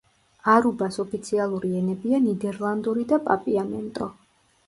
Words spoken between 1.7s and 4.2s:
ენებია ნიდერლანდური და პაპიამენტო.